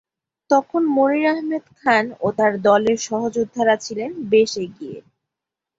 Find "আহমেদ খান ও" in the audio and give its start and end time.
1.31-2.37